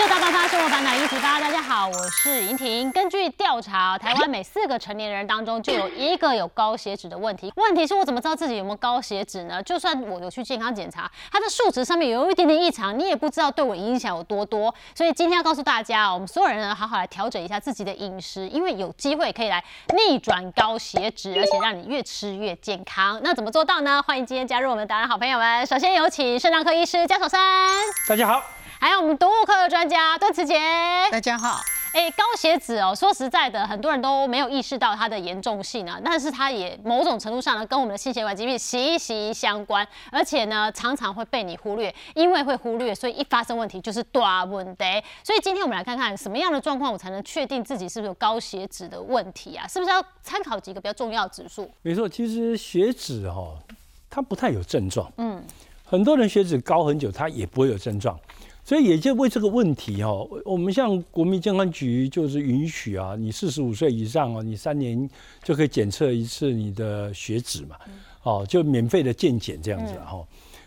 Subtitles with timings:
[0.00, 2.90] 就大爆发生活烦恼一起发，大家好，我是莹婷。
[2.90, 7.52] 根据调查，台湾每四个成年人当中就有一个有高血脂的问题。
[7.56, 9.62] 问题是我怎么知道自己有没有高血脂呢？
[9.62, 14.74] 就算我有去健康检查，它的数值上面有一点点异常，你也不知道对我影响有多多。
[14.94, 19.62] 所以今天要告诉大家，我们所有人呢，好好来调整一下自己的饮食，因为有机会可以来
[19.94, 23.20] 逆转高血脂，而且让你越吃越健康。
[23.22, 24.02] 那怎么做到呢？
[24.06, 25.66] 欢迎今天加入我们的达人好朋友们。
[25.66, 27.38] 首先有请肾脏科医师江守山，
[28.08, 28.42] 大家好。
[28.82, 30.54] 还有我们毒物科的专家段慈杰，
[31.12, 31.60] 大家好。
[31.92, 36.00] 哎，高血脂哦，说实在的，很多人都没有意识到它的严重性啊。
[36.02, 41.94] 但是它也某种程度上呢，跟我们的心血管疾病息息相关，而且呢，常常会被你忽略。
[42.14, 44.84] 因为会忽略，所以一发生问题就是大问题。
[45.22, 49.68] 所以今天我们来看看什么样的状况，我才能确定自己是不是有高血脂的问题啊？
[49.68, 51.70] 是不是要参考几个比较重要的指数？
[51.82, 53.58] 没错，其实血脂哦，
[54.08, 55.12] 它不太有症状。
[55.18, 55.44] 嗯，
[55.84, 58.18] 很多人血脂高很久，它也不会有症状。
[58.64, 60.10] 所以也就为这个问题哈，
[60.44, 65.08] 我们像国民健康局就是允许啊，你四十五岁以上哦，你三年
[65.42, 67.76] 就可以检测一次你的血脂嘛，
[68.22, 70.24] 哦，就免费的健检这样子哈。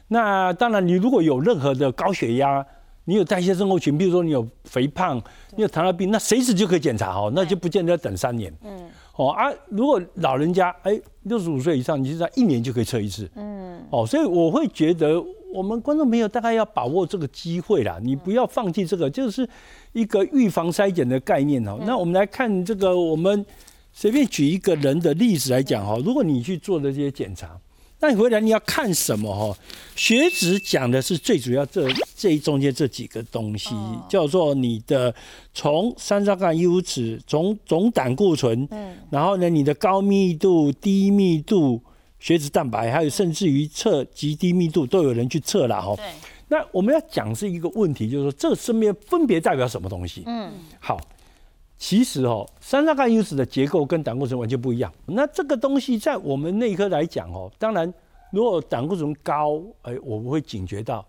[0.07, 2.65] 那当然，你如果有任何的高血压，
[3.05, 5.21] 你有代谢症候群，比如说你有肥胖，
[5.55, 8.53] 你有糖尿病，那随时就可以检查哈，那就不见得要等三年。
[8.63, 8.89] 嗯。
[9.15, 13.29] 哦啊，如果老人家哎六十五岁以上，你是在一年就可以测一次。
[13.35, 13.81] 嗯。
[13.89, 15.23] 哦，所以我会觉得。
[15.53, 19.47] 我们观众朋友大概要把握这个机会啦，你不要放弃这个，就是
[19.91, 21.77] 一个预防筛检的概念哦。
[21.85, 23.45] 那我们来看这个，我们
[23.91, 25.95] 随便举一个人的例子来讲哈。
[26.03, 27.55] 如果你去做的这些检查，
[28.03, 29.57] 那你回来你要看什么哈？
[29.95, 33.69] 血脂讲的是最主要这这中间这几个东西，
[34.09, 35.15] 叫做你的
[35.53, 41.81] 从三酸甘油脂、总总胆固醇，嗯，然后呢你的高密度、低密度。
[42.19, 45.93] 血脂蛋白，还有甚至于测极低密度都有人去测了哈。
[45.97, 46.05] 对。
[46.47, 50.23] 那我们要讲是一个问题，就是说这身边分别代表什么东西？
[50.25, 50.49] 嗯。
[50.79, 50.97] 好，
[51.83, 54.89] 其实哦，三酸甘油脂的结构跟胆固醇完全不一样。
[55.05, 57.93] 那这个东西在我们内科来讲哦，当然
[58.31, 61.05] 如果胆固醇高，哎，我们会警觉到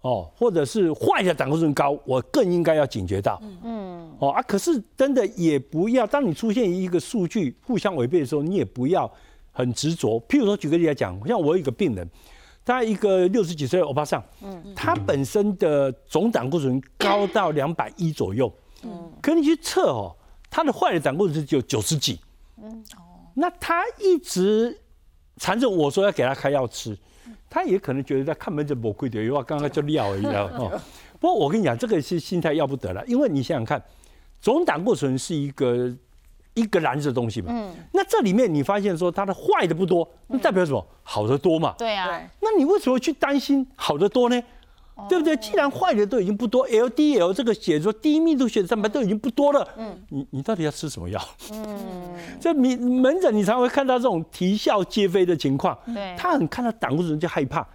[0.00, 3.38] 哦，或者是坏的胆固醇高，我更应该要警觉到。
[3.42, 4.16] 嗯嗯。
[4.18, 9.12] 哦啊，可是真的也不要，当你出现一个数据互相违背的时候，你也不要。
[9.52, 12.08] 很执着，譬如说，举个例来讲，像我有一个病人，
[12.64, 18.50] 他一个六十几岁的欧巴桑，嗯，他本身的总胆固醇高到两百一左右，
[18.84, 20.14] 嗯，可你去测哦，
[20.50, 22.20] 他的坏的胆固醇只有九十几，
[22.62, 24.80] 嗯，哦，那他一直
[25.36, 26.96] 缠着我说要给他开药吃，
[27.50, 30.80] 他也可能觉得在看门诊不贵的，因为刚刚就料而已啊，哦，
[31.20, 33.82] 不过我跟你讲，这个是心态要不得了，因为你想想看，
[34.40, 35.94] 总胆固醇是一个。
[36.54, 40.84] 一个篮子的东西嘛，嗯，那这里面你发现说它的坏的不多，那代表什么？
[41.04, 41.72] 好的多嘛。
[41.78, 42.20] 对啊。
[42.40, 44.42] 那你为什么去担心好的多呢？
[45.08, 45.36] 对不对？
[45.36, 51.20] 既然坏的都已经不多，LDL 这个血说低密度血蛋白都已经不多了，嗯，你你到底要吃什么药？
[51.52, 51.66] 嗯，
[52.40, 55.76] 这你门诊你才会看到这种啼笑皆非的情况。
[55.94, 57.66] 对，他很看到胆固醇就害怕。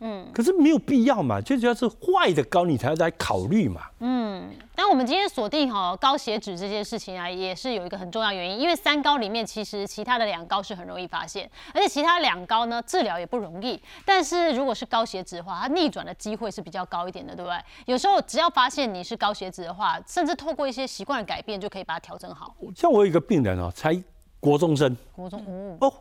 [0.00, 3.82] 嗯，可是没有必要嘛，最主要是坏的高，你才要来考虑嘛。
[3.98, 13.80] 嗯，但我们今天锁定哈高血脂这件事情啊，也是有一个很重要原因，因为三高里面其实其他的两高是很容易发现，而且其他两高呢治疗也不容易。
[14.04, 17.58] 但是如果是高血脂的话，它逆转的机会是比较高一点的，对不对？
[17.86, 22.54] 有时候只要发现你是高血脂的话，甚至透过一些习惯的改变就可以把它调整好。
[22.76, 24.00] 像我有一个病人哦，才
[24.38, 25.42] 国中生，国中
[25.80, 25.92] 哦，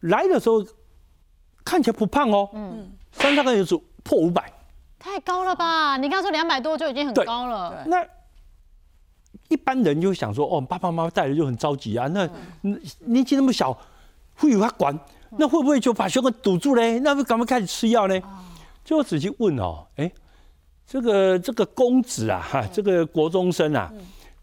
[0.00, 0.64] 来的时候
[1.64, 2.92] 看起来不胖哦，嗯。
[3.12, 4.52] 三大概就是破五百，
[4.96, 5.96] 太高了吧？
[5.96, 7.84] 你刚说两百多就已经很高了。
[7.88, 8.06] 那
[9.48, 12.06] 一般人就想说，哦，爸爸妈妈带着就很着急啊。
[12.06, 12.28] 那
[13.00, 13.76] 年纪那么小，
[14.36, 14.96] 会有他管？
[15.30, 17.00] 那会不会就把血管堵住嘞？
[17.00, 18.20] 那不赶快开始吃药呢？
[18.84, 20.10] 就仔细问哦，哎，
[20.86, 23.92] 这个这个公子啊，哈，这个国中生啊，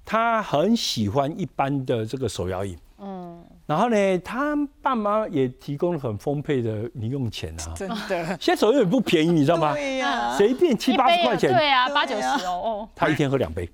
[0.03, 2.77] 他很喜欢一般的这个手摇饮。
[2.99, 3.26] 嗯。
[3.67, 8.25] 然后呢，他爸妈也提供了很丰沛的零用钱啊，真的。
[8.39, 9.73] 现在手也不便宜，你知道吗？
[9.73, 11.53] 对呀，随便七八十块钱。
[11.53, 12.87] 对啊，八九十哦。
[12.95, 13.69] 他一天喝两杯。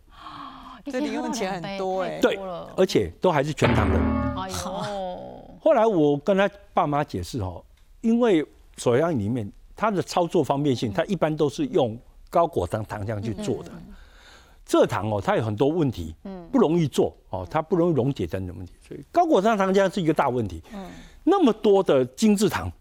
[0.86, 2.20] 这零用钱很多哎。
[2.20, 2.38] 对，
[2.76, 4.00] 而且都还是全糖的。
[4.42, 5.56] 哎呦。
[5.62, 7.64] 后来我跟他爸妈解释哦，
[8.02, 8.46] 因为
[8.78, 11.96] 手摇饮里面它的操作方便性，它一般都是用
[12.32, 13.72] 高果糖糖浆去做的。
[14.68, 20.64] 蔗糖哦，它有很多问题，嗯，不容易做哦，它不容易溶解等等问题，所以高果糖糖浆是一个大问题。
[20.74, 20.90] 嗯，
[21.24, 22.72] 那么多的精制糖，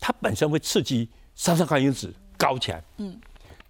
[0.00, 2.82] 它本身会刺激三酸甘油脂高起来。
[2.98, 3.18] 嗯，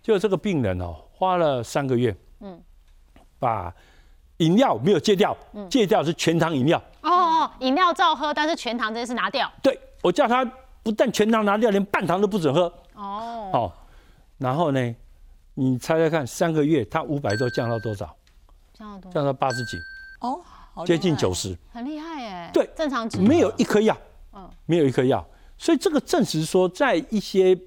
[0.03, 2.61] 就这个病人哦，花了三个月，嗯，
[3.39, 3.73] 把
[4.39, 5.37] 饮料没有戒掉，
[5.69, 6.83] 戒掉是全糖饮料。
[7.03, 9.51] 哦哦，饮料照喝，但是全糖这件事拿掉。
[9.63, 10.45] 对，我叫他
[10.83, 12.63] 不但全糖拿掉，连半糖都不准喝。
[12.95, 13.73] 哦，哦，
[14.39, 14.95] 然后呢？
[15.59, 18.15] 你猜猜看，三个月它五百多降到多少？
[18.75, 19.13] 降到多？
[19.13, 19.79] 降到八十几，
[20.21, 20.39] 哦，
[20.85, 22.51] 接近九十，很厉害耶。
[22.53, 23.19] 对，正常值。
[23.19, 23.97] 没有一颗药，
[24.35, 25.27] 嗯，没有一颗药，
[25.57, 27.59] 所以这个证实说，在一些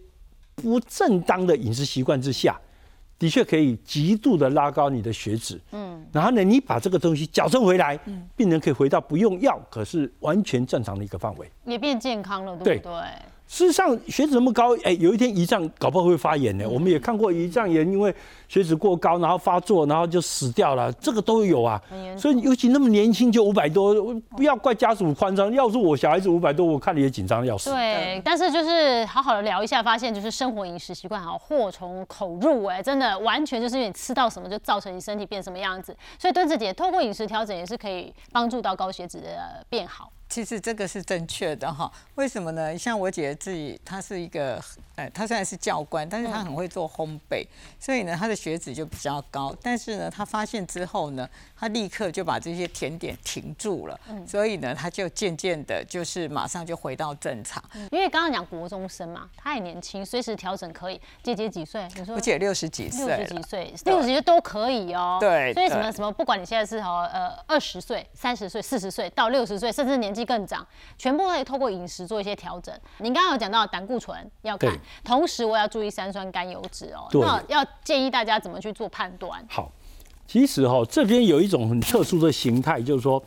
[0.53, 2.61] 不正当的饮食习惯之下，
[3.17, 13.03] 的确可以极度的拉高你的血脂，嗯，然后呢，你把这个东西矫正回来，嗯，病人可以回到不用药，可是完全正常的一个范围，也变健康了，对不对？
[13.49, 16.69] 事实上，血脂那么高，哎，有一天胰脏搞不好会发炎呢。
[16.69, 18.13] 我们也看过胰脏炎，因为
[18.47, 21.81] 血脂过高，然后发作，然后就死掉了，这个都有啊。
[22.15, 25.51] 所以，尤其那么年轻就五百多，不要怪家属夸张。
[25.51, 27.71] 要是我小孩子五百多，我看了也紧张的要死。
[27.71, 35.97] 对，但是就是好好的聊一下，发现就是生活饮食习惯好祸从口入，哎，真的完全就是因为你吃到什么就造成你身体变什么样子。
[36.19, 40.11] 所以墩子姐透过饮食调整也是可以帮助到高血脂的变好。
[40.29, 42.77] 其实这个是正确的哈，为什么呢？
[42.77, 44.63] 像我姐自己，她是一个，
[44.95, 47.43] 呃，她虽然是教官，但是她很会做烘焙，
[47.79, 49.55] 所以呢，她的血脂就比较高。
[49.63, 51.27] 但是呢，她发现之后呢，
[51.59, 57.63] 她立刻就把这些甜点停住了，所以呢，她就渐渐的，就是马上就回到正常。
[57.91, 61.01] 因为刚刚讲国中生嘛，她也年轻，随时调整可以。
[61.23, 61.87] 姐姐几岁？
[61.95, 62.13] 你说？
[62.13, 65.17] 我姐六十几岁，六十几岁，六十几岁都可以哦。
[65.19, 65.51] 对。
[65.55, 70.18] 所以什么什么，不管你现在是哦，呃，二十岁、三十岁、四十岁到六十岁，甚至年纪。
[70.25, 70.65] 更长，
[70.97, 72.73] 全部可以透过饮食做一些调整。
[72.99, 74.71] 您刚刚有讲到胆固醇要看，
[75.03, 77.07] 同时我要注意三酸甘油脂哦。
[77.13, 79.43] 那要建议大家怎么去做判断？
[79.49, 79.71] 好，
[80.27, 83.21] 其实哈这边有一种很特殊的形态，就是说，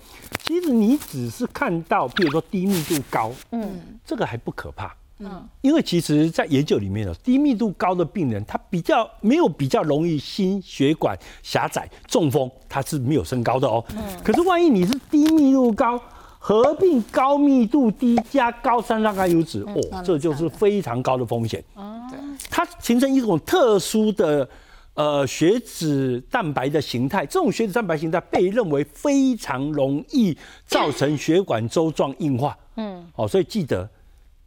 [0.44, 13.84] 其实你只是看到，比如说低密度高，嗯，这个还不可怕，嗯，因为其实在研究里面呢，低密度高的病人，他比较没有比较容易心血管狭窄、中风，他是没有升高的哦。
[13.96, 16.00] 嗯，可是万一你是低密度高。
[16.44, 21.62] 合并高密度低加高三酸甘油脂，哦，这就是非常高的风险。
[21.74, 22.02] 哦，
[22.50, 24.46] 它形成一种特殊的
[24.94, 30.36] 呃血脂蛋白的形态，这种血脂蛋白形态被认为非常容易
[30.66, 32.58] 造成血管周状硬化。
[32.74, 33.88] 嗯，哦，所以记得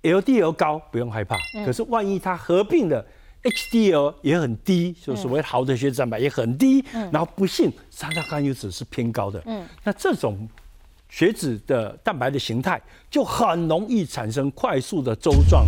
[0.04, 3.06] LDL 高不用害怕，可是万一它合并了
[3.44, 10.46] HDL 也很低，就所谓好的血脂蛋白也很低，然后不幸三酸甘油脂是偏高的，嗯，那这种。
[11.16, 15.66] 血脂的蛋白的形态就很容易产生快速的周状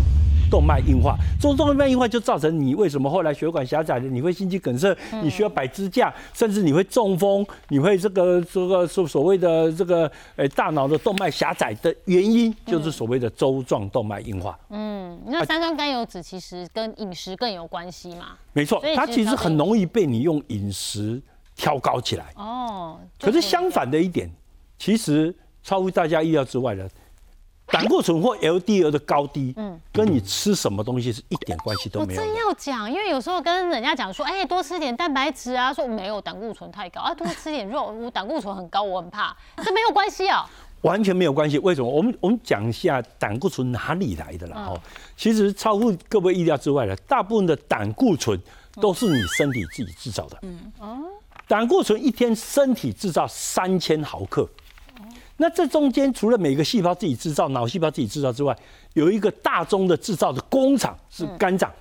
[0.52, 14.60] 动脉硬化，周状动脉硬化就造成你为什么后来血管狭窄了，你会心肌梗塞，你需要摆支架，甚至你会中风，你会这个这个所所谓的这个诶大脑的动脉狭窄的原因，就是所谓的周状动脉硬化。
[14.70, 18.36] 嗯，那三酸甘油脂其实跟饮食更有关系嘛？
[18.52, 21.22] 没错，它其实很容易被你用饮食
[21.56, 22.34] 挑高起来。
[22.36, 24.30] 哦，可是相反的一点。
[24.77, 26.89] 其实超乎大家意料之外的，
[27.65, 32.21] 胆固醇或 LDL 的高低，嗯，跟你吃什么东西是一点关系都没有。
[32.21, 40.50] 我真要讲，因为有时候跟人家讲说，哎，多吃点蛋白质啊，说没有胆固醇太高啊，多吃点肉，我胆固醇很高，我很怕，这没有关系啊。
[40.83, 41.89] 完全没有关系，为什么？
[41.89, 44.68] 我们我们讲一下胆固醇哪里来的啦。
[44.69, 44.81] 哦，
[45.18, 48.39] 其实超乎各位意料之外的，大部分的胆固醇
[48.79, 50.38] 都是你身体自己制造的。
[50.44, 51.00] 嗯哦，
[51.47, 54.47] 胆固醇一天身体制造三千毫克。
[55.38, 58.57] 那这中间除了每个细胞自己制造、脑细胞自己制造之外，
[58.94, 61.72] 有一个大宗的制造的工厂是肝脏，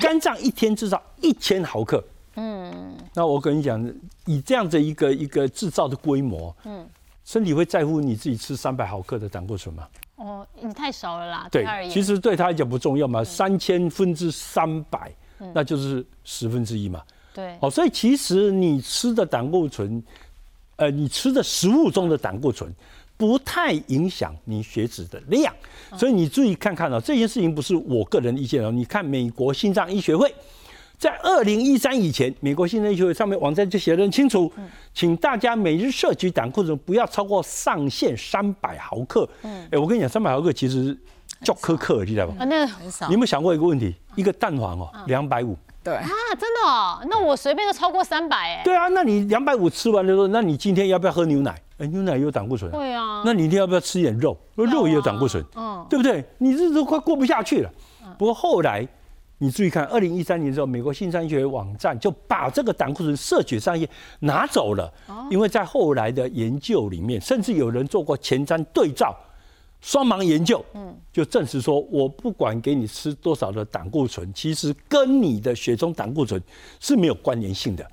[0.00, 2.04] 肝脏一天制造一千毫克。
[2.36, 3.82] 嗯，那我跟你讲，
[4.26, 6.86] 以这样的一个一个制造的规模，嗯，
[7.24, 9.88] 身体会在乎你自己吃三百毫克的胆固醇吗？
[10.16, 11.48] 哦，你太少了啦。
[11.50, 15.10] 对，其实对他来讲不重要嘛，三千分之三百，
[15.54, 17.02] 那就是十分之一嘛。
[17.32, 20.02] 对，哦，所以其实你吃的胆固醇，
[20.76, 22.70] 呃，你吃的食物中的胆固醇。
[23.18, 25.52] 不太影响你血脂的量，
[25.98, 28.70] 所以你注意看看哦，这件事情不是我个人意见哦。
[28.70, 30.32] 你看美国心脏医学会
[30.96, 34.50] 在二零一三以前，美国心脏医学会上面网站就写得很清楚，
[34.94, 39.28] 请大家每日摄取胆固醇不要超过上限三百毫克。
[39.42, 40.96] 嗯，哎，我跟你讲，三百毫克其实
[41.42, 42.36] 叫苛刻，你知道吧？
[42.38, 43.08] 啊，那很少。
[43.08, 43.92] 你有没有想过一个问题？
[44.14, 45.58] 一个蛋黄哦，两百五。
[45.88, 48.62] 对啊，真的哦，那我随便都超过三百哎。
[48.62, 51.58] 对啊，那你两百五吃完的时候，那你今天要不要喝牛奶？
[51.78, 52.70] 哎，牛奶也有胆固醇。
[52.70, 53.22] 对啊。
[53.24, 54.36] 那你一定要不要吃一点肉？
[54.54, 55.42] 肉也有胆固醇。
[55.56, 55.86] 嗯。
[55.88, 56.24] 对不对？
[56.38, 57.70] 你日子快过不下去了。
[58.18, 58.86] 不过后来，
[59.38, 63.88] 你注意看，二零一三年之后，美国新三学网站就把这个胆固醇摄取上限
[64.20, 64.92] 拿走了。
[65.06, 65.26] 哦。
[65.30, 69.16] 因为在后来的研究里面，甚至有人做过前瞻对照。
[69.80, 76.42] 双盲研究，嗯，就证实说，我不管给你吃多少的胆固醇，其实跟你的血中胆固醇
[76.80, 77.88] 是没有关联性的，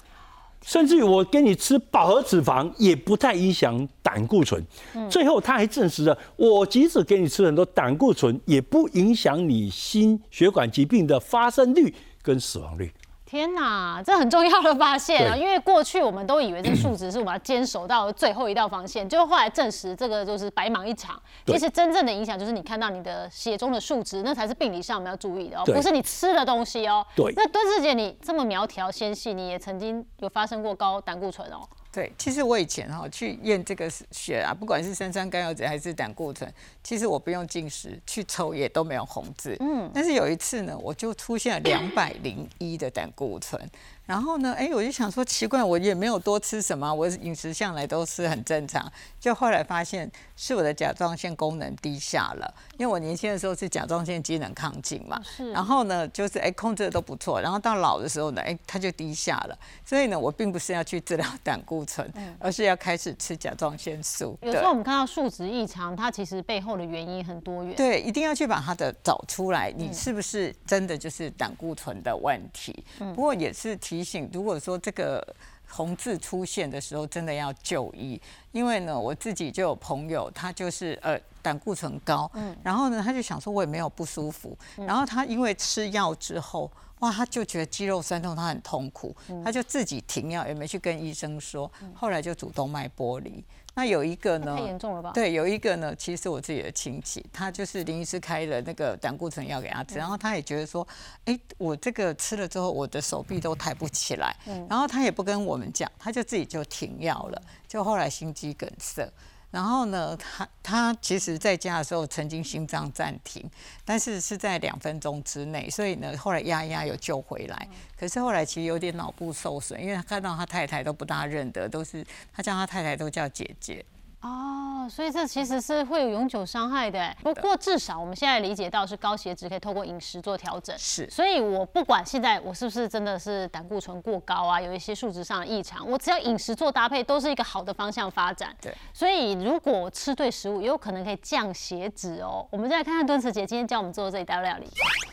[0.63, 4.65] 甚至于我给你吃饱和脂肪也不太影响胆固醇。
[5.09, 12.91] 最后他还证实了，我即使给你吃很多胆固醇，也不影响你心血管疾病的发生率跟死亡率。
[13.35, 15.35] 天哪，这很重要的发现啊！
[15.35, 21.21] 因为过去我们都以为这个数值是我们要坚守到最后一道防线，结果后来证实这个就是白忙一场。
[21.45, 27.05] 其实真正的影响就是你看到你的血中的数值，那才是病理上我们要注意的哦，不是你吃的东西哦。
[27.13, 31.59] 对那敦志姐，你这么苗条纤细，你也曾经有发生过高胆固醇哦？
[31.95, 39.55] 对，其实我以前哈、去验这个血啊，不管是三酸甘油酯还是胆固醇，其实我不用进食去抽也都没有红字。
[39.61, 43.57] 嗯，但是有一次呢，我就出现了两百零一的胆固醇，
[44.05, 64.37] 然后呢，哎，我就想说奇怪，我也没有多吃什么，我饮食向来都是很正常，就后来发现是我的甲状腺功能低下了，因为我年轻的时候是甲状腺机能亢进嘛，是然后呢，就是哎控制的都不错，然后到老的时候呢，哎它就低下了，所以呢，我并不是要去治疗胆固醇，而是要开始吃甲状腺素。
[64.41, 67.75] 有时候我们看到数值异常，它其实背后的原因很多元。
[67.75, 72.85] 对，一定要去把它的找出来，你是不是真的就是胆固醇的问题？
[72.99, 75.35] 不过也是提醒，如果说这个
[75.67, 78.19] 红字出现的时候，真的要就医，
[78.51, 86.71] 因为呢，我自己就有朋友，他就是呃胆固醇高，嗯然后呢，他就想说我也没有不舒服，然后他因为吃药之后。
[86.99, 93.43] 哇，他就觉得肌肉酸痛，他很痛苦，他就自己停药，也没去跟医生说，后来就主动脉剥离。
[93.75, 95.11] 那有一个呢，太严重了吧？
[95.13, 100.87] 对，有一个呢，其实是我自己的亲戚，他就是林医师开了那个胆固醇药给他吃，然后他也觉得说，
[101.25, 104.35] 哎，我这个吃了之后，我的手臂都抬不起来，
[104.69, 109.11] 然后他也不跟我们讲，他就自己就停药了，就后来心肌梗塞。
[109.55, 113.49] 然后呢，他他其实在家的时候曾经心脏暂停，
[113.85, 117.69] 但是是在两分钟之内，所以呢，后来压一压有救回来。
[117.97, 123.85] 可是后来其实有点脑部受损，因为他看到他太太都不大认得，都是他叫他太太都叫姐姐。
[124.25, 127.15] 哦，所以这其实是会有永久伤害的欸。
[127.21, 130.75] 不过至少我们现在理解到是高血脂可以透过饮食做调整。
[130.79, 138.55] 是所以我不管现在我是不是真的是胆固醇过高啊，有一些数值上的异常，我只要饮食做搭配，都是一个好的方向发展。
[138.59, 138.73] 对。
[138.91, 142.47] 所以如果吃对食物，也有可能可以降血脂哦。
[142.49, 144.65] 我们再来看看敦慈姐今天教我们做的这一道料理。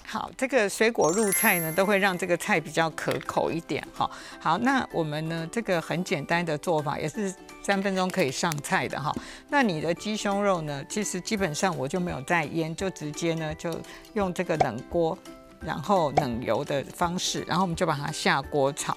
[0.07, 4.11] 好，这个水果入菜呢，都会让这个菜比较可口一点哈。
[4.41, 9.15] 好，那我们呢，这个很简单的做法，也是三分钟可以上菜的哈。
[9.49, 13.79] 那你的鸡胸肉呢，其实基本上我就没有再腌，就直接呢就
[14.15, 15.17] 用这个冷锅，
[15.61, 18.97] 然后冷油的方式，然后我们就把它下锅炒。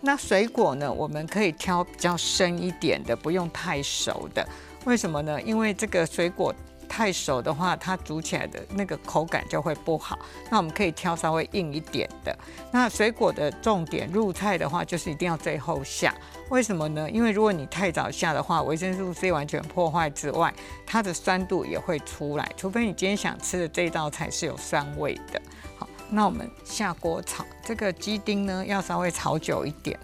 [0.00, 4.48] 那水果呢，我们可以挑比较深一点的，不用太熟的。
[4.86, 5.40] 为什么呢？
[5.42, 6.54] 因为这个水果
[6.90, 10.18] 太熟的话，它煮起来的那个口感就会不好。
[10.50, 12.36] 那我们可以挑稍微硬一点的。
[12.72, 16.12] 那水果的重点入菜的话，就是一定要最后下。
[16.48, 17.08] 为什么呢？
[17.08, 20.52] 因为如果你太早下的话，维生素 C 完全破坏之外，
[20.84, 22.50] 它的酸度也会出来。
[22.56, 25.40] 除非你今天想吃的这道菜是有酸味的。
[25.78, 29.96] 好，那我们下锅炒这个鸡丁呢，要稍微炒久一点。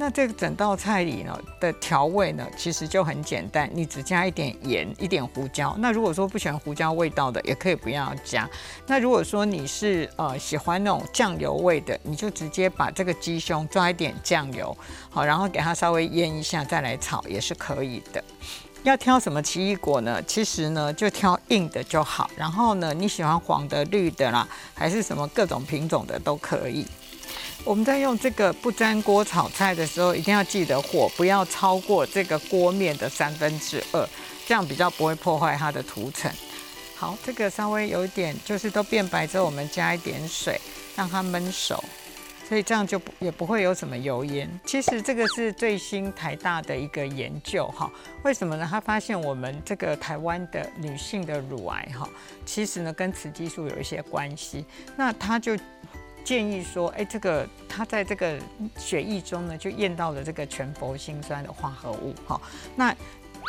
[0.00, 5.74] 那这个整道菜里呢的调味呢，其实就很简单，你只加一点盐，一点胡椒。
[5.78, 8.48] 那如果说不喜欢胡椒味道的，也可以不要加。
[8.86, 14.76] 那如果说你是呃喜欢那种酱油味的，你就直接把这个鸡胸抓一点酱油，
[15.10, 18.22] 好，然后给它稍微腌一下，再来炒也是可以的。
[18.84, 20.22] 要挑什么奇异果呢？
[20.22, 22.30] 其实呢，就挑硬的就好。
[22.36, 26.86] 然后呢，你喜欢黄的、绿的啦，还是什么各种品种的都可以。
[27.64, 34.08] 我们在用这个不粘锅炒菜的时候，一定要记得火不要超过这个锅面的三分之二，
[34.46, 36.30] 这样比较不会破坏它的涂层。
[36.96, 40.60] 好，这个稍微有一点就是都变白之后，我们加一点水
[40.96, 41.84] 让它焖熟，
[42.48, 44.50] 所以这样就不也不会有什么油烟。
[44.66, 47.88] 其实这个是最新台大的一个研究哈，
[48.24, 48.66] 为什么呢？
[48.68, 52.08] 他发现我们这个台湾的女性的乳癌哈，
[52.44, 54.64] 其实呢跟雌激素有一些关系。
[54.96, 55.56] 那他就
[56.24, 58.38] 建议说，哎，这个他在这个
[58.76, 62.40] 血液中呢，就验到了这个全氟辛酸的化合物哈。
[62.76, 62.94] 那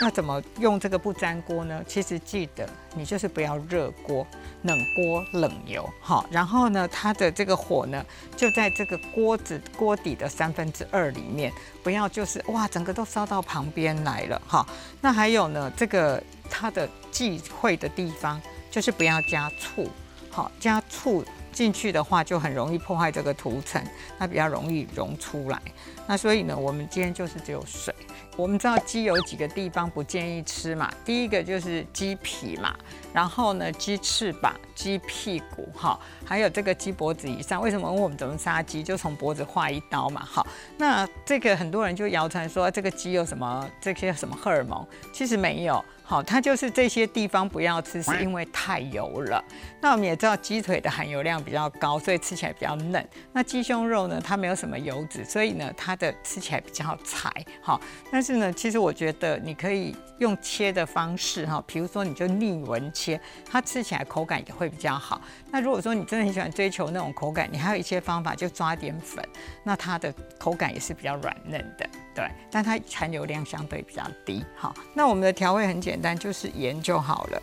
[0.01, 1.83] 那怎么用这个不粘锅呢？
[1.85, 4.25] 其实记得你就是不要热锅，
[4.61, 6.25] 冷锅冷油哈。
[6.31, 8.05] 然后呢，它的这个火呢，
[8.37, 11.51] 就在这个锅子锅底的三分之二里面，
[11.83, 14.65] 不要就是哇，整个都烧到旁边来了哈。
[15.01, 19.89] 那还有呢，这个它的忌讳的地方就是不要加醋，
[20.29, 21.25] 好加醋。
[21.51, 23.83] 进去的话就很容易破坏这个涂层，
[24.17, 25.61] 它比较容易溶出来。
[26.07, 27.93] 那所以呢，我们今天就是只有水。
[28.35, 32.73] 我们知道鸡有几个地方不建议吃嘛，第一个就是鸡皮嘛，
[33.13, 37.61] 然后呢鸡翅膀、鸡屁股哈，还有这个鸡脖子以上。
[37.61, 37.89] 为什么？
[37.89, 40.23] 问我们怎么杀鸡，就从脖子划一刀嘛。
[40.23, 40.45] 好，
[40.77, 45.83] 那这个很多人就谣传说这个鸡有什么这些什么荷尔蒙，其实没有。
[46.03, 49.43] 好，它就是这些地方不要吃，是因为太油了。
[49.79, 53.07] 那我们也知道鸡腿的含油量比较高，所以吃起来比较嫩。
[53.31, 57.31] 那鸡胸肉呢，它没有什么油脂，所以呢，它的吃起来比较柴。
[57.61, 57.79] 好，
[58.11, 65.21] 但是呢，其实我觉得你可以用切的方式哈，比如说你就逆纹切，它吃起来口感也会比较好。
[65.51, 69.23] 那如果说你真的很喜欢追求那种口感，你还有一些方法，就抓点粉，
[69.63, 71.89] 那它的口感也是比较软嫩的。
[72.13, 74.43] 对，但它含油量相对比较低。
[74.57, 77.41] 好，那我们的调味很简单，就是盐就好了。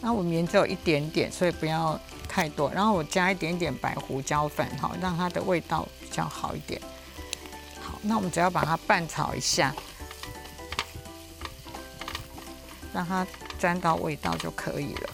[0.00, 2.70] 那我们盐只有一点点，所以不要太多。
[2.74, 6.78] 然后我加一点点白胡椒粉，哈，让它的味道比较好一点。
[7.80, 9.74] 好，那我们只要把它拌炒一下，
[12.94, 13.26] 让它
[13.58, 15.10] 沾到味道就可以了。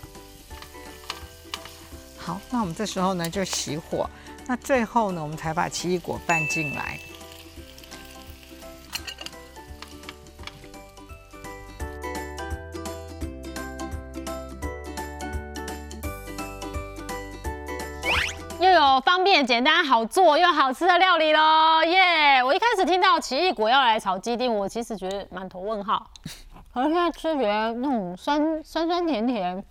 [2.19, 4.09] 好，那我们这时候呢就熄火。
[4.47, 7.01] 那最后呢，我们才把奇异果拌进来。
[18.61, 21.83] 又有方便、简单、好做又好吃的料理喽！
[21.85, 22.45] 耶！
[22.45, 26.11] 我一开始听到奇异果要来炒鸡丁，我其实觉得满头问号。
[26.73, 29.65] 可是现在吃起来那种酸酸酸甜甜，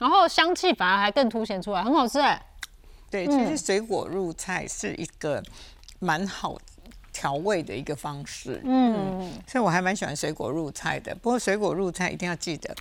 [0.00, 2.40] 然后香气反而还更凸显出来，很好吃哎。
[3.10, 5.42] 对，其实水果入菜是一个
[6.00, 6.56] 蛮好
[7.12, 11.14] 调味的一个方式，嗯，所以我还蛮喜欢水果入菜的。
[11.14, 12.74] 不过水果入菜一定要记得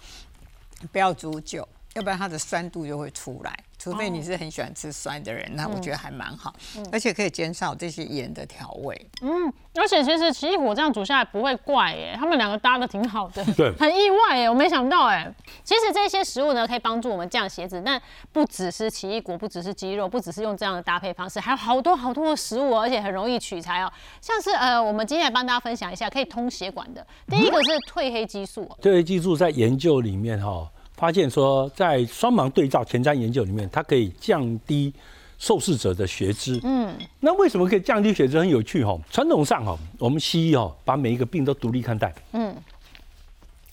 [0.91, 3.58] 不要煮久，要不然它的酸度就会出来。
[3.78, 6.54] 除非你是很喜欢吃酸的人，那我觉得还蛮好，
[6.92, 9.10] 而且可以减少这些盐的调味。
[9.22, 13.46] 嗯，而且其实奇异果这样煮下来不会怪耶，他们两个搭的挺好的。
[13.54, 15.32] 对，很意外耶，我没想到哎。
[15.64, 23.92] 其实这些食物呢，可以帮助我们降血脂，但不只是奇异果，不只是鸡肉，不只是用这样的搭配方式，还有好多好多的食物，而且很容易取材哦。
[24.20, 27.06] 像是呃，我们今天来帮大家分享一下可以通血管的。
[27.28, 30.72] 第一个是褪黑激素，褪黑激素在研究里面哈。
[30.96, 34.94] 发现说，在双盲对照前瞻研究里面，它可以降低
[35.38, 36.60] 受试者的血脂。
[36.64, 38.40] 嗯，那为什么可以降低血脂？
[38.40, 38.98] 很有趣哈。
[39.12, 42.14] 传统上哈，我们西医哈把每一个病都独立看待。
[42.31, 42.55] 嗯，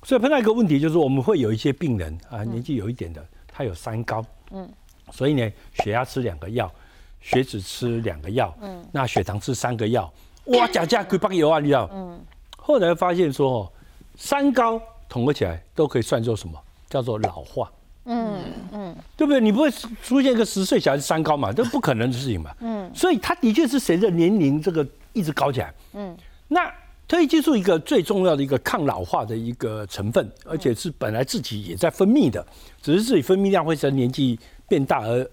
[0.02, 4.24] 所以碰到一个问题，就是我们会有一些病人啊，年纪有一点的，他有三高。
[4.50, 4.68] 嗯，
[5.12, 6.70] 所以呢，血压吃两个药，
[7.20, 8.52] 血脂吃两个药。
[8.60, 10.12] 嗯，那血糖吃三个药。
[10.46, 11.88] 哇，假假可以帮油啊，你知道？
[11.92, 12.20] 嗯。
[12.56, 13.72] 后来发现说，哦，
[14.16, 16.60] 三高统合起来都可以算作什么？
[16.92, 17.72] 叫做老化，
[18.04, 18.38] 嗯
[18.70, 19.40] 嗯，对不对？
[19.40, 19.70] 你不会
[20.02, 21.50] 出现一个十岁小孩子三高嘛？
[21.50, 22.54] 这不可能的事情嘛。
[22.60, 25.72] 嗯，所以它的确是随着年龄这个一直高起来。
[25.94, 26.14] 嗯，
[26.48, 26.66] 那
[27.08, 32.46] 褪黑激素一个最重要的一个抗老化的一个成分，而且是本来自己也在分泌的，
[32.82, 35.26] 只是自己分泌量会随年纪变大而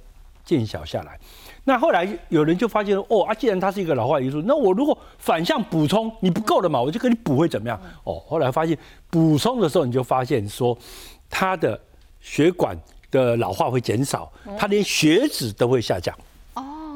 [0.45, 1.19] 渐小下来。
[1.65, 7.77] 那后来有人就发现哦啊，既然它是一个老化因素，那我如果反向补充，你不够了嘛，我就给你补会怎么样？
[8.05, 8.77] 哦，后来发现
[9.09, 10.77] 补充的时候，你就发现说。
[11.29, 11.79] 他的
[12.19, 12.77] 血管
[13.11, 16.17] 的老化会减少，他连血脂都会下降。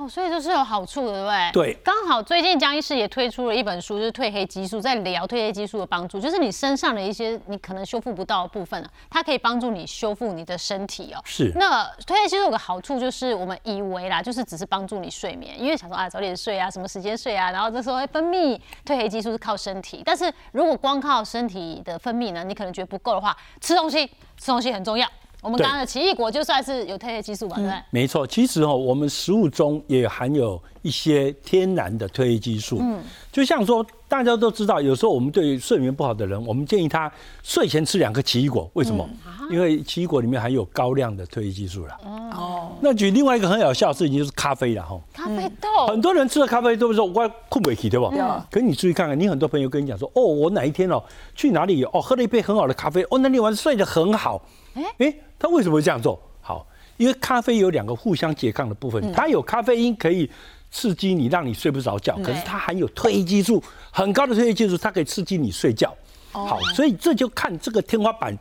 [0.04, 1.52] 哦，所以就是有好处的，对不对？
[1.54, 11.22] 对，刚好最近江医师也推出了一本书，就是褪黑激素，在聊褪黑激素的帮助，就是你身上的一些你可能修复不到的部分啊，它可以帮助你修复你的身体哦。
[11.24, 11.52] 是。
[11.56, 24.10] 那褪黑激素有个好处，就是我们以为啦，就是只是帮助你睡眠，因为想说啊早点睡啊，什么时间睡啊，然后这时候会分泌褪黑激素是靠身体，但是如果光靠身体的分泌呢，你可能觉得不够的话，吃东西。
[24.36, 25.08] 吃东西很重要。
[25.44, 27.78] 我们刚刚的奇异果就算是有褪黑激素吧，对不对？
[27.90, 32.78] 没错，其实哦，我们食物中也含有一些天然的褪黑激素。
[32.82, 33.00] 嗯，
[33.32, 37.12] 就像说，大家都知道，有时候我们对睡眠不好的人，我们建议他
[37.44, 38.70] 睡前吃两个奇异果。
[38.74, 39.08] 为什么？
[39.52, 41.98] 因为奇异果里面含有高量的褪黑激素了。
[42.06, 42.72] 哦。
[42.80, 44.98] 那举另外一个很有效的事情，就是咖啡了哈。
[45.14, 45.88] 咖啡豆。
[45.88, 48.06] 很多人吃了咖啡都会说我困不起，对不？
[48.08, 48.42] 嗯。
[48.50, 51.04] 可是你注意看看，你很多朋友跟你讲说，哦，我哪一天哦
[51.36, 54.42] 去哪里哦喝了一杯很好的咖啡，哦，那天晚上睡得很好。
[54.74, 55.16] 哎哎。
[55.40, 56.18] 他为什么会这样做？
[56.40, 60.30] 好，因为咖啡有两个互相拮抗的部分，它有咖啡因可以
[60.72, 65.94] 刺激你，让你睡不着觉，可是它含有褪黑激素，很高的褪黑激素，它可以刺激你睡觉。
[66.32, 68.34] 好，所以这就看这个天花板，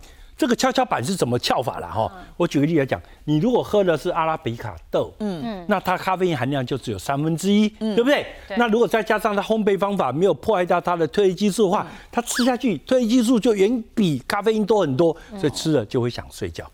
[0.43, 2.13] 这个跷跷板是怎么翘法了哈。
[2.37, 8.27] 我举个例来讲，你如果喝的是阿拉比卡豆，嗯嗯，那它咖啡因含量就只有三分之一，对不对？
[8.57, 16.69] 那如果再加上它烘焙方法没有破坏到它的褪黑激素的话，它吃下去褪黑激素就远比咖啡因多很多，所以吃了就会想睡觉。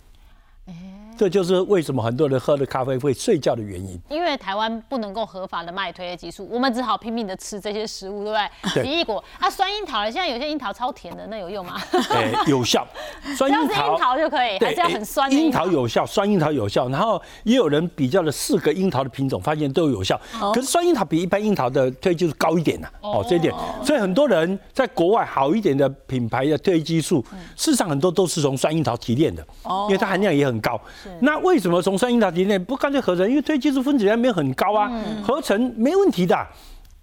[1.18, 4.00] 这就是为什么很多人喝了咖啡会睡觉的原因。
[4.08, 8.38] 因为台湾不能够合法的卖褪黑激素，我们只好拼命的吃这些食物，对不
[8.72, 8.84] 对？
[8.84, 11.74] 奇异果啊，酸樱桃，现在有些樱桃超甜的，那有用吗？
[12.10, 12.86] 哎，有效，
[13.36, 16.88] 酸只要是樱桃就可以，还是要很酸的樱桃有效，酸樱桃有效。
[16.88, 20.18] 然后也有人比较了四个樱桃的品种，发现都有效。
[20.54, 23.52] 可是酸樱桃比一般樱桃的褪黑激素高一点呐，哦，这一点。
[23.82, 27.20] 所以很多人在国外好一点的品牌的褪黑激素，
[27.56, 29.44] 事实上很多都是从酸樱桃提炼的，
[29.86, 30.80] 因为它含量也很高。
[31.20, 33.28] 那为什么从酸樱桃提炼不干脆合成？
[33.28, 34.90] 因为褪黑激素分子量没有很高啊，
[35.22, 36.46] 合成没问题的。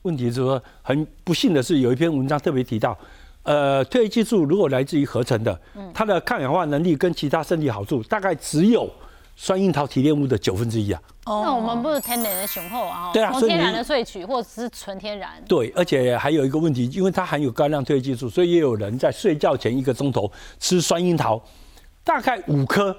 [0.04, 2.96] 问题是说，很不幸的是，有一篇文章特别提到，
[3.44, 5.60] 呃，褪黑激素如果来自于合成的，
[5.94, 8.88] 它的抗氧化能力跟其他身体好处，大概只有
[9.36, 11.02] 酸樱桃提炼物的九分之一啊。
[11.26, 15.32] 那我们不是天然的雄厚啊，对啊从天然的萃取或者是纯天然。
[15.48, 21.42] 对，而且还有一个问题，因为它含有高量褪黑激素，所以也有人在睡觉前一个钟头吃酸樱桃，
[22.04, 22.96] 大概五颗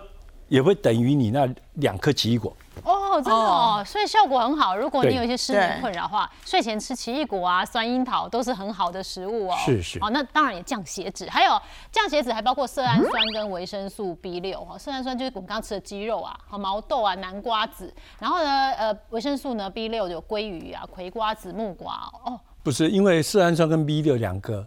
[0.49, 2.57] 也会等于你那两颗奇异果。
[2.85, 4.77] 哦，真的哦，所以效果很好。
[4.77, 9.57] 如果你有一些失眠困扰的话，睡前吃奇异果啊、酸樱桃都是很好的食物哦。
[9.65, 14.77] 是是哦，那当然也降血脂，还有降血脂还包括色氨酸跟维生素 B 六哈。
[14.77, 22.39] 色氨酸就是我们刚刚吃的鸡肉啊、和毛豆啊、南瓜子，然后呢，呃，维生素呢 B 六有鲑鱼啊、葵瓜子、木瓜哦。
[22.63, 24.67] 不是，因为色氨酸跟 B 六两个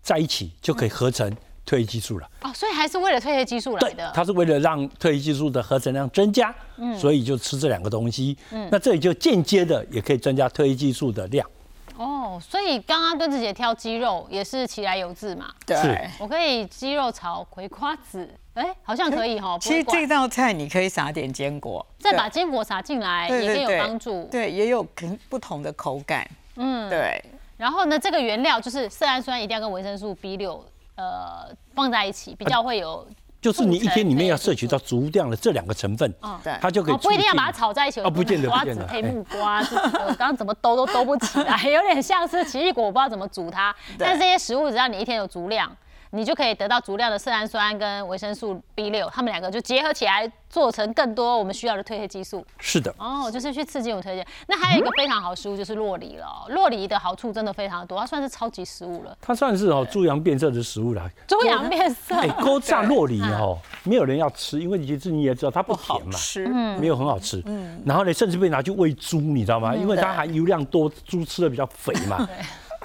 [0.00, 1.36] 在一起就可以合成
[1.70, 2.28] 褪黑激素了。
[2.42, 4.10] 哦，所以还是为了褪黑激素来对的，。
[4.12, 8.36] 它是为了让褪黑激素的合成量增加，嗯所以就吃这两个东西。
[8.50, 11.48] 嗯那这里就间接的也可以增加褪黑激素的量。
[11.96, 15.52] 哦，所以刚刚敦子姐挑鸡肉也是其来有自嘛。
[15.66, 16.08] 对。
[16.18, 19.58] 我可以鸡肉炒葵瓜子，哎、好像可以哈。
[19.60, 24.24] 其实这道菜你可以撒点坚果，再把坚果撒进来，也更有帮助。
[24.30, 26.26] 对，也有可不同的口感。
[26.56, 27.22] 嗯，对，
[27.58, 30.64] 然后呢，这个原料就是色氨酸一定要跟维生素 B 六
[31.00, 33.06] 呃放在一起，比较会有。
[33.40, 43.74] 就是你一天里面要摄取到足量的这两个成分，对它就可以哦，不一定要把它炒在一起哦不见得瓜不见得子配木瓜，这我刚刚怎么兜都兜不起来， 有点像是奇异果，我不知道怎么煮它。
[43.98, 45.74] 但是这些食物只要你一天有足量，
[46.10, 52.44] 你就可以得到足量的色氨酸跟维生素 B 六，它们两个就结合起来，做成更多我们需要的褪黑激素。
[52.58, 54.26] 是的，哦，就是去刺激我们褪黑。
[54.48, 61.08] 那还有一个非常好的食物就是洛梨了哦，洛梨的好处真的非常多，它算是超级食物了，它算是哦猪羊变色的食物啦。
[61.28, 62.16] 猪羊变色。
[62.16, 66.76] 哎，勾炸洛梨哦，没有人要吃，因为其实你也知道它不好甜嘛。
[66.80, 67.40] 没有很好吃，
[67.84, 69.76] 然后呢，甚至被拿去喂猪，你知道吗？
[69.76, 72.28] 因为它含油量多，猪吃的比较肥嘛。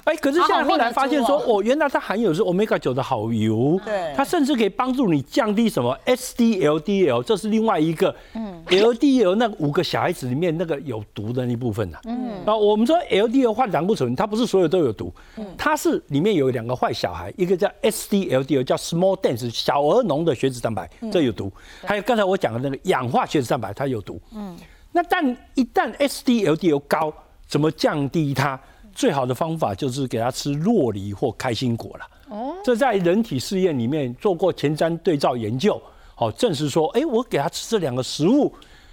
[0.06, 4.14] 哎，可是现在后来发现说，哦，原来它含有是 omega 九的好油，对。
[4.16, 11.98] 它甚至可以帮助你降低什么 SDLDL，这是另外一个嗯，LDL 那五个小孩子里面那个有毒的那一部分呐。
[12.04, 15.12] 嗯，啊，我们说 LDL 换胆固醇，它不是所有都有毒，
[15.58, 21.50] 它是里面有两个坏小孩，一个叫 SDLDL，叫 small dense 小而浓的血脂蛋白，这有毒，
[21.84, 24.20] 还有刚才我讲的那个氧化血脂蛋白，它有毒。
[24.32, 24.56] 嗯，
[24.92, 27.12] 那但一旦 SDLDL 高，
[27.48, 28.60] 怎么降低它？
[28.96, 32.06] 最好的方法就是给他吃洛梨或开心果了。
[32.30, 35.80] 哦，这在人体试验里面做过前瞻对照研究，
[36.14, 38.52] 好、证实说，哎，我给他吃这两个食物，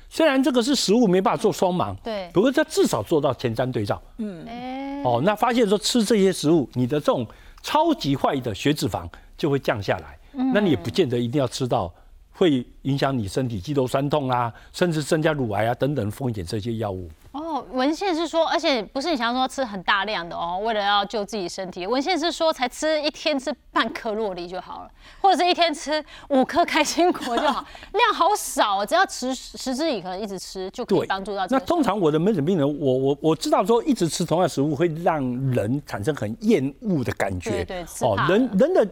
[0.09, 3.99] 虽然这个是食物没办法做双盲，对不过它至少做到前瞻对照。
[4.45, 7.25] 哎，哦，那发现说吃这些食物，你的这种
[7.61, 10.19] 超级坏的血脂肪就会降下来。
[10.53, 11.91] 那你也不见得一定要吃到
[12.31, 17.09] 会影响你身体肌肉酸痛啊，甚至增加乳癌啊等等风险这些药物。
[17.31, 24.89] 哦，文献是说，而且不是你想说吃很大量的哦，为了要救自己身体，文献是说才吃一天吃半颗洛梨就好了，
[25.21, 31.60] 或者是一天吃五颗开心果就好， 量好少哦，只要持持之以恒一直吃就可以对帮助到那。
[31.62, 35.21] 通常我的门诊病人，我我我知道说一直吃同样食物会让
[35.52, 37.52] 人产生很厌恶的感觉。
[37.52, 38.88] 对对吃怕人人的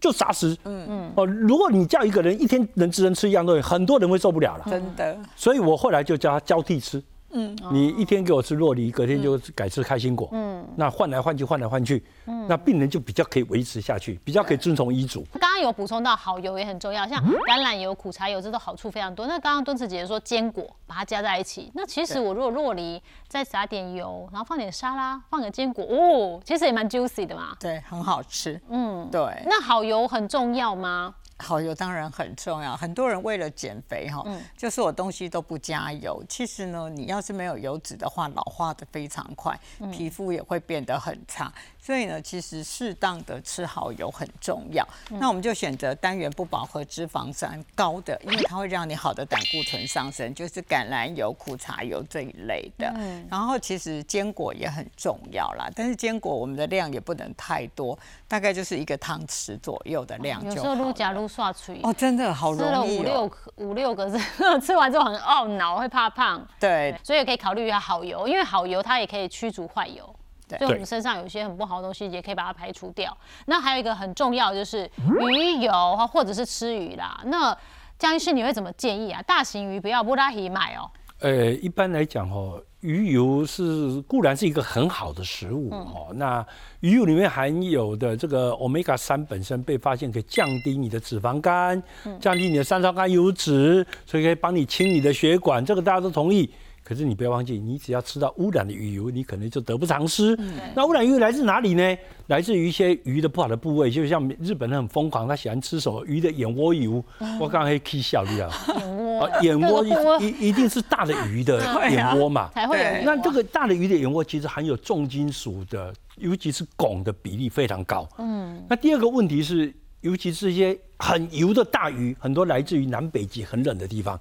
[0.00, 0.56] 就杂食。
[0.64, 1.12] 嗯嗯。
[1.16, 4.64] 哦，如果你叫一个人一天能只能吃一样东西，很多人会受不了了。
[4.68, 7.02] 真的，所以我后来就叫他交替吃。
[7.30, 10.28] 嗯，你一天给我吃洛梨，隔天就改吃开心果。
[10.32, 15.22] 嗯，那换来换去，换来换去，嗯那病人就比较可以维持下去，比较可以遵从医嘱。
[15.32, 19.26] 刚刚有补充到好油也很重要，像橄榄油、苦茶油，这都好处非常多。
[19.26, 27.54] 那刚刚敦慈姐姐说坚果把它加在一起，那其实我如果洛梨再撒点油，然后放点沙拉，放个坚果，哦，其实也蛮 juicy 的嘛。
[27.60, 28.58] 对，很好吃。
[28.70, 31.14] 嗯，对，那好油很重要吗？
[31.38, 34.24] 好油当然很重要，很多人为了减肥哈，
[34.56, 36.22] 就是我东西都不加油。
[36.28, 39.58] 其实呢，你要是没有油脂的话，老化的非常快，
[39.92, 41.52] 皮肤也会变得很差。
[41.80, 44.86] 所以呢，其实适当的吃好油很重要。
[45.08, 52.92] 那我们就选择单元不饱和脂肪酸高的，因为它会让你好的胆固醇上升，就是橄榄油、苦茶油这一类的。
[53.30, 60.92] 然后其实坚果也很重要啦，但是坚果我们的量也不能太多，大概就是一个汤匙左右的量就好有时候。
[60.98, 61.80] 假如刷嘴。
[61.82, 63.00] 哦，真的好吃了容易哦。
[63.00, 64.10] 五六颗五六个，
[64.60, 66.44] 吃完之后很懊恼，会怕胖。
[66.58, 70.08] 对，所以可以考虑一下好油，因为好油它也可以驱逐坏油。
[70.48, 73.14] 对所以我们身上有一些很不好的东西，也可以把它排除掉。
[73.44, 77.20] 那还有一个很重要就是鱼油哈，或者是吃鱼啦。
[77.26, 77.54] 那
[77.98, 79.20] 江医师你会怎么建议啊？
[79.22, 80.90] 大型鱼不要不拉提买哦。
[81.20, 86.08] 呃，一般来讲哦，鱼油是固然是一个很好的食物哦。
[86.14, 86.44] 那
[86.80, 91.82] 鱼油里面含有的这个 omega 三本身被发现可以降低你的脂肪肝，
[92.20, 96.48] 降低你的三酸甘油脂，所以可以帮你清你的血管，这个大家都同意。
[96.84, 100.34] 可是你不要忘记，你只要吃到污染的鱼油，你可能就得不偿失。
[100.74, 101.98] 那污染鱼油来自哪里呢？
[102.28, 107.04] 来自于一些鱼的不好的部位，就像日本人很疯狂，他喜欢吃什么鱼的眼窝油。
[107.38, 112.50] 我刚才可以笑你啊，眼窝啊，眼窝各个部位一一定是大的鱼的 眼窝嘛。
[112.54, 118.08] 才会那这个大的鱼的眼窝其实含有重金属的，尤其是汞的比例非常高。
[118.18, 124.18] 嗯，那第二个问题是，尤其是一些很油的大鱼，很多来自于南北极很冷的地方，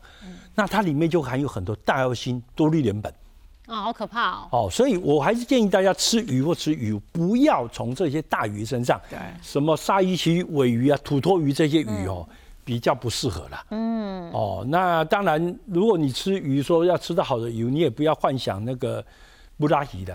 [0.56, 3.10] 那它里面就含有很多大药锌、多氯联苯。
[3.68, 4.48] 啊，好可怕哦。
[4.52, 12.28] 哦，所以我还是建议大家吃鱼或吃鱼，不要从这些大鱼身上，对什么鲨鱼鳍、尾鱼啊、土托鱼这些鱼哦，
[12.68, 13.66] 比较不适合啦。
[13.70, 19.02] 嗯，哦，那当然，如果你吃鱼，说要吃到好的鱼，你也不要幻想那个
[19.58, 20.14] 布拉鱼的，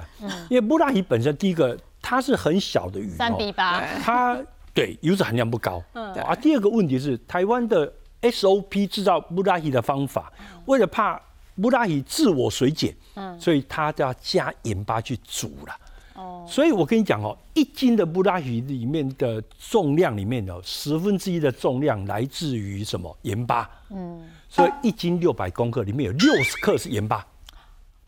[0.50, 4.38] 因为布拉鱼本身第一个它是很小的鱼，三哦比八，它
[4.74, 5.82] 对油脂含量不高。
[5.94, 6.12] 嗯。
[6.12, 10.30] 哦啊，第二个问题是台湾的 SOP 制造布拉鱼的方法，
[10.66, 11.18] 为了怕
[11.62, 13.40] 布拉鱼自我水解，嗯。
[13.40, 15.74] 所以它就要加盐巴去煮了。
[16.22, 23.68] 哦，所以我跟你讲哦，一斤的布拉鱼里面的重量里面哦十分之一的重量来自于什么盐巴。
[23.90, 27.26] 嗯，所以一斤六百公克里面有六十克是盐巴。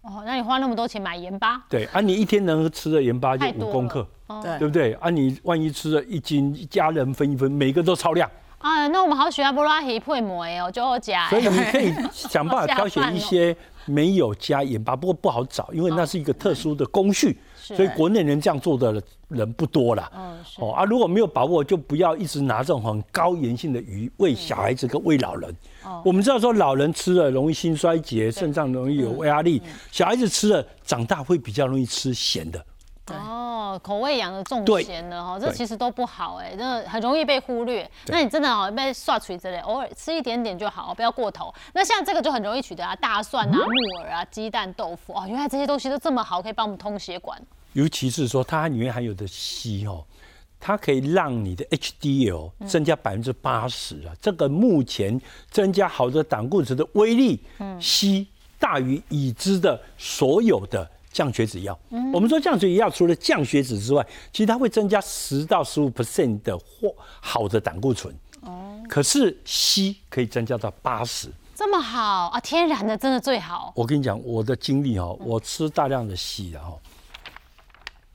[0.03, 4.07] 哦，那你花那么多钱买盐巴，对，啊，你一天能吃的盐巴就五公克，
[4.43, 4.59] 对。
[4.59, 4.93] 对不对？
[4.95, 8.31] 啊，你万一吃了一斤，一家人分一分，每个都超量。
[8.59, 20.11] 啊，那我们好喜欢布拉提配膜哦，就好假所以你可以想办法挑选一哦些没有加盐巴，不过不好找，因为那是一个特殊的工序，是所以国内能这样做的人不多啦。
[20.15, 25.51] 嗯，是哦啊，如果没有把握，就不要一直拿这种很高盐性的鱼喂小孩子跟喂老人。
[25.85, 32.65] 哦我们知道说老人吃了容易心衰竭，肾脏容易有压力，小孩子吃了长大会比较容易吃咸的。
[33.13, 37.89] 哦，口味养的重对咸的哈，这其实都不好哎，真的很容易被忽略。
[38.07, 41.53] 那你真的哦被刷锤之类，偶尔吃一点点就好，不要过头。
[41.75, 47.41] 那像这个就很容易取得啊，大蒜啊、木耳啊、鸡蛋、豆腐哦，原来这些东西都这么好，可以帮我们通血管。
[47.75, 50.05] 尤其是说它里面含有的硒哦，
[50.59, 54.15] 它可以让你的 HDL 增加百分之八十啊。
[54.21, 57.43] 这个目前增加好的胆固醇的威力，
[57.81, 58.27] 硒
[58.59, 61.79] 大于已知的所有的降血脂药。
[62.13, 68.13] 我们说降血脂药除了降血脂之外，其实它会增加十到十五 percent 的或好的胆固醇。
[68.43, 71.31] 哦可是硒可以增加到八十。
[71.55, 73.73] 这么好啊，天然的真的最好。
[73.77, 76.79] 我跟你讲，我的经历哦，我吃大量的硒，然后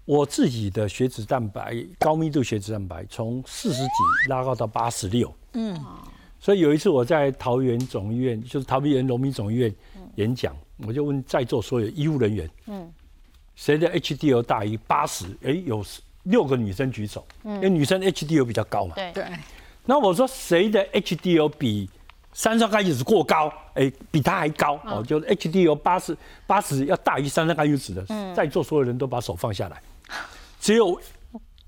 [0.06, 5.80] 我自己的血脂蛋白高密度血脂蛋白从四十几拉高到八十六，嗯，
[6.40, 9.74] 所以有一次我在桃园总医院，就是桃园农民总医院
[10.20, 10.54] 演讲，
[10.86, 12.92] 我就问在座所有医务人员，嗯，
[13.56, 15.26] 谁的 HDL 大于八十？
[15.44, 15.84] 哎，有
[16.24, 19.26] 六个女生举手，因为女生 HDL 比较高嘛，对，对，
[19.86, 21.90] 那我说谁的 HDL 比
[22.34, 23.52] 三酸甘油脂过高？
[23.76, 24.80] 哎，比他还高。
[24.84, 28.06] 哦，就是 HDL 八十八十要大于三酸甘油脂的，
[28.36, 29.82] 在座所有人都把手放下来，
[30.60, 31.00] 只有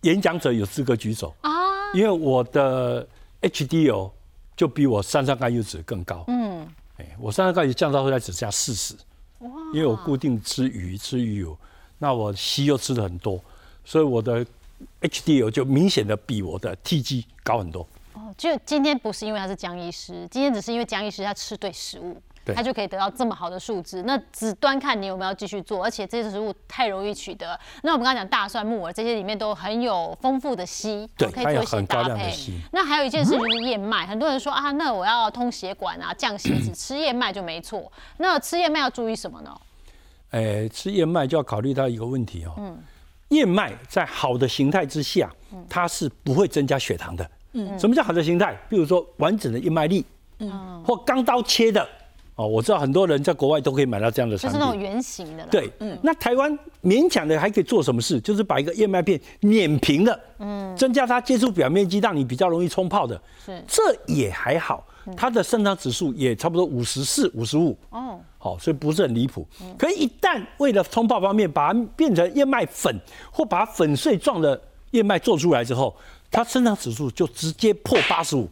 [0.02, 1.52] 演讲者有资格举手啊，
[1.94, 3.08] 因为我的
[3.42, 4.12] HDL
[4.56, 6.26] 就比我三酸甘油脂更高。
[6.28, 6.41] 嗯，
[7.02, 8.96] 哎，我三酸甘油脂降到后来只剩下四十，
[9.74, 11.58] 因为我固定吃鱼吃鱼油，
[11.98, 13.44] 那我硒又吃的很多，
[13.84, 14.46] 所以我的
[15.02, 17.88] HDL 就明显的比我的 TG 高很多。
[18.14, 24.04] 哦，就今天不是因为他是江医师，今天只是因为江医师他吃对食物，对他就可以得到这么好的数值。
[24.04, 27.60] 那只端看你有没有继续做，而且这些食物太容易取得。
[27.84, 32.52] 那我们刚刚讲大蒜、木耳这些里面都很有丰富的硒，对可以做一些它有很高搭配量的硒。
[32.72, 37.92] 那还有一件事就是燕麦，很多人说啊，那我要通血管啊，降血脂，吃燕麦就没错。
[38.18, 39.56] 那吃燕麦要注意什么呢？
[40.32, 42.76] 诶，吃燕麦就要考虑到一个问题哦。
[43.30, 45.30] 燕麦在好的形态之下，
[45.70, 47.30] 它是不会增加血糖的。
[47.78, 48.58] 什么叫好的形态？
[48.70, 50.06] 比如说完整的燕麦粒，
[50.40, 51.88] 嗯或钢刀切的。
[52.36, 54.82] 哦，我知道很多人在国外都可以买到这样的产就是那种品。
[54.82, 58.20] 圆形的对，嗯，那台湾勉强的还可以做什么事？
[58.22, 60.20] 就是把一个燕麦片碾平了，
[60.76, 63.22] 增加它接触表面积，让你比较容易冲泡的。
[63.46, 64.84] 是这也还好，
[65.16, 67.78] 它的生长指数也差不多五十四、五十五。
[67.90, 69.46] 哦，好、所以不是很离谱。
[69.78, 72.98] 可是，一旦为了冲泡方面把它变成燕麦粉，
[73.30, 74.60] 或把它粉碎状的
[74.92, 75.94] 燕麦做出来之后，
[76.32, 78.50] 它生长指数就直接破八十五。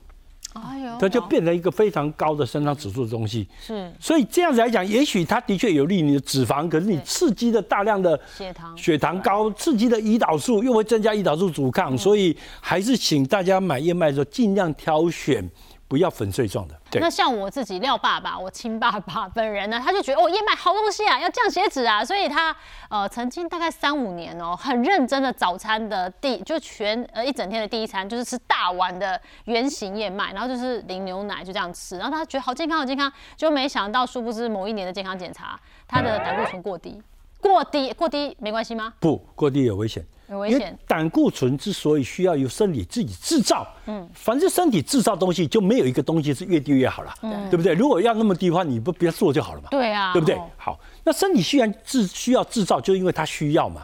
[0.54, 3.48] 哎呦，它就变成一个非常高的生长指数的东西。
[3.66, 3.92] 是。
[4.00, 8.78] 所以这样子来讲，也许它的确有利你的脂肪，可是你刺激的大量的血糖。
[8.78, 15.48] 血糖高，刺激的胰岛素，又会增加胰岛素阻抗，所以还是请大家买燕麦的时候尽量挑选
[15.90, 16.80] 不要粉碎状的。
[16.90, 17.02] 对。
[17.02, 22.56] 那，像我自己廖爸爸，我亲爸爸本人呢，他就觉得哦，燕麦好东西啊，要降血脂啊，所以他
[22.90, 37.02] 呃曾经大概三五年哦，很认真的早餐的第就全呃一整天的第一餐就是吃大碗的圆形燕麦，然后就是淋牛奶就这样吃，然后他觉得好健康好健康，就没想到殊不知某一年的健康检查，他的胆固醇过低，
[37.42, 38.94] 过低过低没关系吗？
[39.00, 40.06] 不过低有危险。
[40.30, 40.78] 有危险。
[40.88, 47.12] 胆固醇之所以需要由身体自己制造，嗯，反正身体制造东西，就没有一个东西是越低越好了，
[47.50, 47.74] 对不对？
[47.74, 50.48] 如果要那么低的话，你不不要做就好了嘛，对啊，对不对哦？
[50.56, 53.84] 好，那身体既然制需要制造，就因为它需要嘛。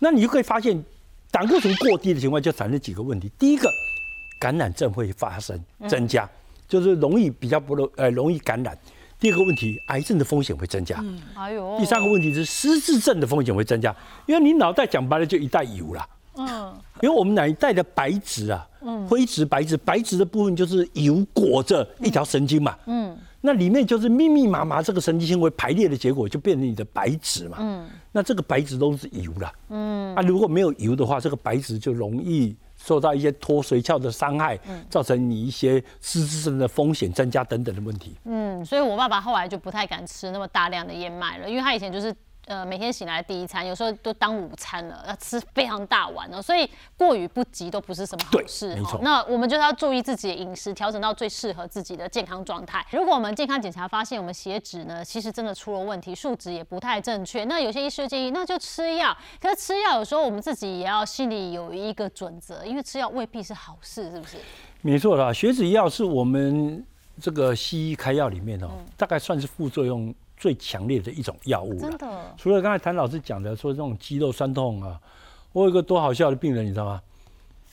[0.00, 0.84] 那你就可以发现，
[1.30, 3.30] 胆固醇过低的情况就产生几个问题。
[3.38, 3.70] 第一个，
[4.40, 6.28] 感染症会发生增加，
[6.66, 8.76] 就是容易比较不容呃容易感染。
[9.18, 10.98] 第二个问题，癌症的风险会增加。
[11.00, 13.94] 嗯哎呦，第三个问题是失智症的风险会增加，
[14.26, 16.06] 因为你脑袋讲白了就一袋油啦。
[16.36, 18.66] 嗯，因为我们哪一代的白质啊，
[19.08, 34.58] 灰质、白质，白质的部分就是油裹着一条神经嘛，嗯，那里面就是密密麻麻这个神经纤维排列的结果，就变成你的白质嘛，嗯，那这个白质都是油啦，嗯，啊，如果没有油的话，这个白质就容易受到一些脱髓鞘的伤害，
[34.90, 38.14] 造成你一些失智症的风险增加等等的问题。
[38.24, 42.14] 嗯，所以我爸爸后来就不太敢吃那么大量的燕麦了，因为他以前就是
[42.46, 49.00] 呃每天醒来第一餐，有时候都当午餐了，要吃非常大碗哦，所以过于不及都不是什么好对事哦没错。
[49.02, 52.84] 那我们就是要注意自己的饮食，调整到最适合自己的健康状态。
[52.90, 64.36] 如果我们健康检查发现我们血脂呢，其实真的出了问题，数值也不太正确，那有些医师建议那就吃药，可是吃药有时候我们自己也要心里有一个准则，因为吃药未必是好事，是不是？
[64.82, 66.84] 没错啦，血脂药是我们
[67.20, 71.96] 这个西医开药里面哦，大概算是副作用最强烈的一种药物了真。
[71.96, 75.00] 的，除了刚才谭老师讲的说这种肌肉酸痛啊，
[75.52, 77.00] 我有一个多好笑的病人，你知道吗？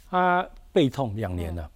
[0.09, 1.69] 他背痛两年了，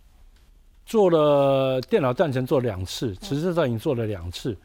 [0.86, 4.58] 做了电脑断层做了两次，磁振造影做了两次，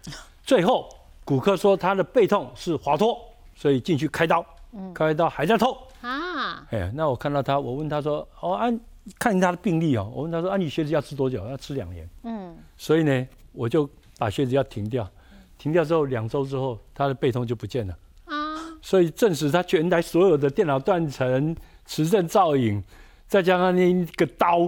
[0.44, 0.88] 最后
[1.24, 3.18] 骨科说他的背痛是滑脱，
[3.56, 4.46] 所以进去开刀，
[4.94, 5.76] 开刀还在痛。
[6.00, 8.78] 啊，哎，那我看到他，我问他说，哦，按、
[9.18, 11.44] 看他的病历哦，我问他说，啊，你血脂要吃多久？
[11.48, 12.08] 要吃两年。
[12.22, 15.10] 嗯，所以呢，我就把血脂药停掉，
[15.60, 17.94] 停掉之后两周之后，他的背痛就不见了。
[18.24, 22.82] 啊，所以证实他全台所有的电脑断层、磁振造影，
[23.28, 24.66] 再加上那一个刀，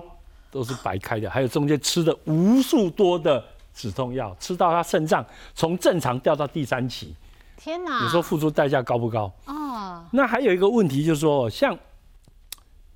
[0.50, 5.24] 都是白开的，还有中间吃的无数多的止痛药，吃到他肾脏
[5.54, 7.16] 从正常掉到第三期，
[7.56, 8.02] 天哪！
[8.02, 9.32] 你说付出代价高不高？
[9.46, 11.74] 哦，那还有一个问题就是说，像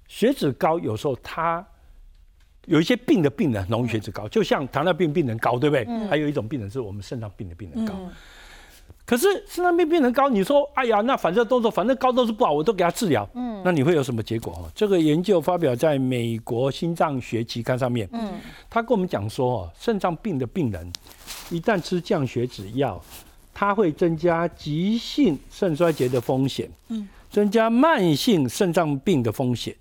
[0.06, 1.66] 血脂高，有时候他
[2.66, 5.85] 有一些病的病人容易血脂高，就像糖尿病病人高，对不对？
[6.09, 7.94] 还有一种病人是我们肾脏病的病人高。
[9.05, 13.29] 可是肾脏病病人高，你说，哎呀，那反正都说，反正高都是不好，我都给他治疗。
[13.35, 14.52] 嗯，那你会有什么结果？
[14.55, 18.09] 哦，这个研究发表在美国心脏学期刊上面。
[18.12, 18.33] 嗯，
[18.68, 20.92] 他跟我们讲说，哦，肾脏病的病人
[21.50, 23.00] 一旦吃降血脂药，
[23.55, 29.72] 它会增加急性肾衰竭的风险，嗯，增加慢性肾脏病的风险，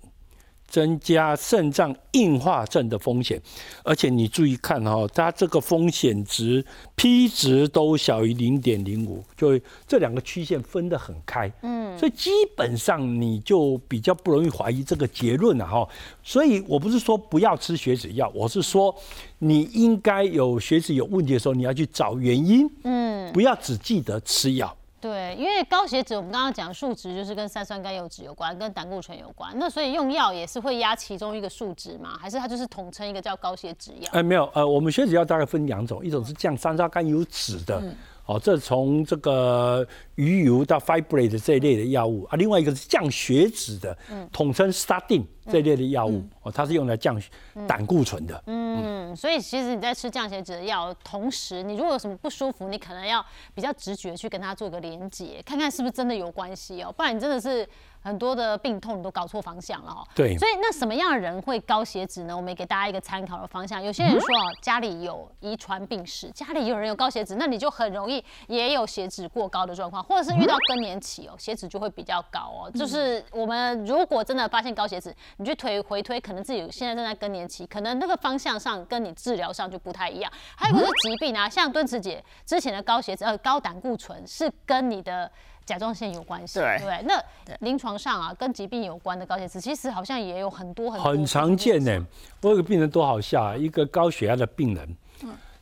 [0.76, 3.40] 增加肾脏硬化症的风险。
[3.82, 6.62] 而且你注意看哈、哦，它这个风险值
[6.96, 9.58] P 值都小于零点零五，就
[9.88, 15.88] 这两个曲线分得很开，嗯，所以基本上你就比较不容易怀疑这个结论了哈。
[16.22, 18.94] 所以我不是说不要吃血脂药，我是说
[19.38, 24.76] 你应该有血脂有问题的时候，你要去找原因，嗯，不要只记得吃药。
[24.98, 29.52] 对，因为高血脂，我们刚刚讲数值就是跟三酸甘油脂有关，跟胆固醇有关。
[29.56, 32.18] 那所以用药也是会压其中一个数值嘛？
[32.18, 34.08] 还是它就是统称一个叫高血脂药？
[34.12, 37.82] 哎，没有，呃，我们血脂药大概分两种，一种是降三酸甘油脂的，
[38.26, 39.86] 哦，这从这个
[40.16, 43.96] 鱼油到 fibrate 这一类的药物啊，另外一个是降血脂的，
[44.32, 47.20] 统称 statin 这一类的药物，哦，它是用来降
[47.68, 48.42] 胆固醇的。
[48.46, 57.66] 嗯，所以其实你在吃降血脂的药，同时你如果有什么不舒服，你可能要比较直觉去跟它做个连接，看看是不是真的有关系哦，不然你真的是
[58.06, 60.06] 很多的病痛你都搞错方向了哦。
[60.14, 62.36] 对所以那什么样的人会高血脂呢？
[62.36, 63.82] 我们也给大家一个参考的方向。
[63.82, 72.70] 有些人说啊，家里有遗传病史，家里有人有高血脂，那你就很容易也有血脂过高的状况，或者是遇到更年期哦，血脂就会比较高哦。
[72.70, 80.30] 就是我们如果真的发现高血脂，你去推回推，可能自己现在正在更年期，可能那个方向上跟你治疗上就不太一样。
[80.54, 85.28] 还有一个是疾病啊，像敦子姐之前的高血脂呃高胆固醇是跟你的
[85.66, 87.02] 甲状腺有关系，对对？
[87.02, 87.22] 那
[87.58, 92.06] 临床上啊，跟疾病有关的高血脂，其实好像也有很多很多很常见呢。
[92.40, 94.96] 我有个病人多好笑啊，一个高血压的病人，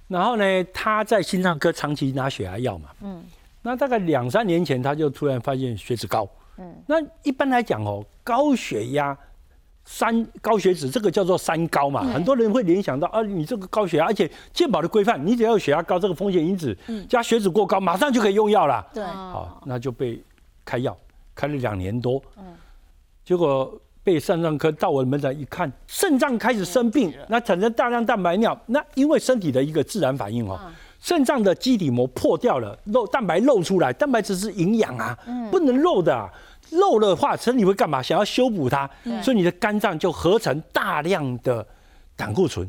[0.07, 3.25] 然后呢，他在心脏科长期拿血压药嘛，嗯，
[3.63, 6.29] 那大概两三年前他就突然发现血脂高，
[6.59, 9.17] 嗯，那一般来讲哦，高血压。
[9.85, 16.77] 三高血脂这个叫做三高嘛，很多人会联想到啊，你这个高血压，而且健保的规范，你只要有血压高这个风险因子
[17.09, 18.85] 加血脂过高，马上就可以用药了。
[18.95, 20.23] 对，好，那就被
[20.65, 20.97] 开药，
[21.35, 22.21] 开了两年多，
[23.25, 30.59] 结果被肾脏科到我的门诊一看，肾脏开始生病，那产生大量蛋白尿，那因为身体的一个自然反应哦，
[30.99, 35.19] 肾脏的基底膜破掉了，漏蛋白漏出来，蛋白质是营养啊，
[35.51, 36.31] 不能漏的啊。
[36.75, 38.03] 漏了的话，身体会干嘛？
[38.03, 38.89] 想要修补它，
[39.23, 41.67] 所以你的肝脏就合成大量的
[42.17, 42.69] 胆固醇，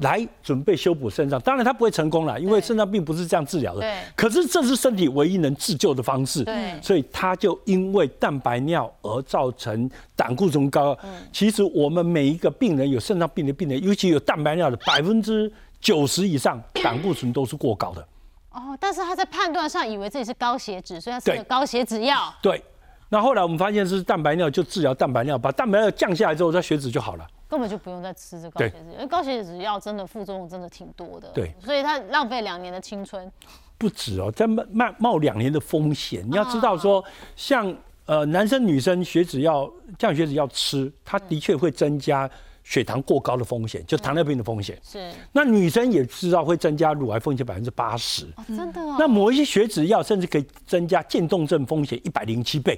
[0.00, 1.40] 来准备修补肾脏。
[1.40, 3.80] 当然，它不会成功了，因为肾脏病不是这样治疗的。
[3.80, 3.94] 对。
[4.14, 6.44] 可是这是身体唯一能自救的方式。
[6.44, 6.80] 对。
[6.82, 10.96] 所以它就因为蛋白尿而造成胆固醇高。
[11.02, 11.10] 嗯。
[11.32, 18.06] 其实我们每一个病人有肾脏病的病人，尤其有蛋白尿的，百分之九十以上胆固醇都是过高的。
[18.50, 22.32] 哦，但是他在判断上以为自己是高血脂，所以他吃了高血脂药。
[22.40, 22.62] 对。
[23.08, 33.30] 那后来我们发现是蛋白尿，就治疗蛋白尿，把蛋白尿降下来之后，再血脂就好了，根本就不用再吃这高血脂，因为高血脂药真的副作用真的挺多的，对，所以他浪费两年的青春，
[33.78, 36.26] 不止哦，在冒冒冒两年的风险。
[36.28, 37.04] 你要知道说，
[37.36, 37.72] 像
[38.06, 42.28] 呃男生女生血脂要降血脂要吃，它的确会增加
[42.64, 44.76] 血糖过高的风险，就糖尿病的风险。
[44.82, 48.80] 是，那女生也知道会增加乳癌风险百分之八十，真的。
[48.98, 52.76] 那某一些血脂药甚至可以增加渐冻症风险一百零七倍。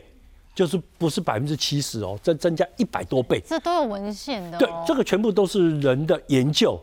[0.59, 4.59] 就是不是百分之七十哦，增增加一百多倍，这都有文献的。
[4.59, 6.77] 对，这个全部都是人的研究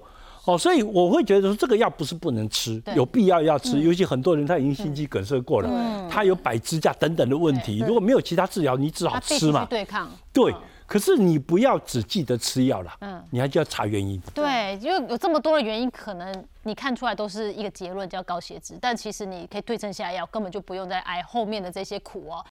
[0.45, 3.81] 哦，所以我会觉得说这个药不是不能吃，有必要要吃。
[3.81, 9.65] 尤其很多人他已经心肌梗塞过了，他有摆支架等等的问题，如果没有其他治疗，你只好吃嘛。
[9.65, 10.09] 对抗。
[10.31, 10.55] 对。
[10.87, 14.21] 可是你不要只记得吃药了，嗯，你还就要查原因。
[14.35, 22.43] 对，因为有这么多的原因，可能你看出来都是一个结论，叫高血脂，但其实你可以对症下药，根本就不用再挨后面的这些苦哦。